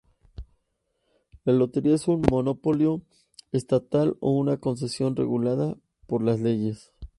La 1.45 1.53
lotería 1.53 1.93
es 1.93 2.07
un 2.07 2.23
monopolio 2.31 3.03
estatal 3.51 4.17
o 4.19 4.31
una 4.31 4.57
concesión 4.57 5.15
regulada 5.15 5.77
por 6.07 6.23
la 6.23 6.35
leyes. 6.35 6.91